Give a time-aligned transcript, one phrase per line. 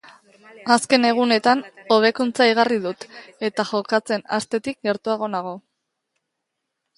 [0.75, 1.59] Azken egunetan
[1.95, 3.05] hobekuntza igarri dut,
[3.51, 5.55] eta jokatzen hastetik gertuago nago.